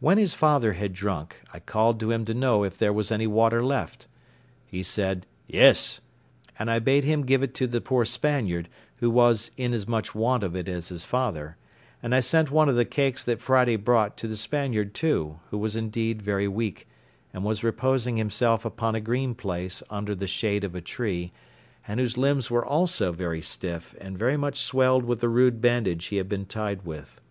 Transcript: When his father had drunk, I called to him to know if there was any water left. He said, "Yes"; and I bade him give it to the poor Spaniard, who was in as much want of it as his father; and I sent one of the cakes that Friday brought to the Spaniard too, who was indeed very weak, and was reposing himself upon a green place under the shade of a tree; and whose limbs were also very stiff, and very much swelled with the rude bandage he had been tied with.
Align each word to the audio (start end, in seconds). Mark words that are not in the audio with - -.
When 0.00 0.18
his 0.18 0.34
father 0.34 0.74
had 0.74 0.92
drunk, 0.92 1.36
I 1.50 1.60
called 1.60 1.98
to 2.00 2.10
him 2.10 2.26
to 2.26 2.34
know 2.34 2.62
if 2.62 2.76
there 2.76 2.92
was 2.92 3.10
any 3.10 3.26
water 3.26 3.64
left. 3.64 4.06
He 4.66 4.82
said, 4.82 5.26
"Yes"; 5.46 6.02
and 6.58 6.70
I 6.70 6.78
bade 6.78 7.04
him 7.04 7.24
give 7.24 7.42
it 7.42 7.54
to 7.54 7.66
the 7.66 7.80
poor 7.80 8.04
Spaniard, 8.04 8.68
who 8.96 9.10
was 9.10 9.50
in 9.56 9.72
as 9.72 9.88
much 9.88 10.14
want 10.14 10.42
of 10.42 10.54
it 10.54 10.68
as 10.68 10.90
his 10.90 11.06
father; 11.06 11.56
and 12.02 12.14
I 12.14 12.20
sent 12.20 12.50
one 12.50 12.68
of 12.68 12.76
the 12.76 12.84
cakes 12.84 13.24
that 13.24 13.40
Friday 13.40 13.76
brought 13.76 14.18
to 14.18 14.28
the 14.28 14.36
Spaniard 14.36 14.92
too, 14.92 15.40
who 15.48 15.56
was 15.56 15.74
indeed 15.74 16.20
very 16.20 16.46
weak, 16.48 16.86
and 17.32 17.42
was 17.42 17.64
reposing 17.64 18.18
himself 18.18 18.66
upon 18.66 18.94
a 18.94 19.00
green 19.00 19.34
place 19.34 19.82
under 19.88 20.14
the 20.14 20.26
shade 20.28 20.64
of 20.64 20.74
a 20.74 20.82
tree; 20.82 21.32
and 21.88 21.98
whose 21.98 22.18
limbs 22.18 22.50
were 22.50 22.62
also 22.66 23.10
very 23.10 23.40
stiff, 23.40 23.94
and 24.02 24.18
very 24.18 24.36
much 24.36 24.60
swelled 24.60 25.06
with 25.06 25.20
the 25.20 25.30
rude 25.30 25.62
bandage 25.62 26.04
he 26.08 26.16
had 26.16 26.28
been 26.28 26.44
tied 26.44 26.84
with. 26.84 27.22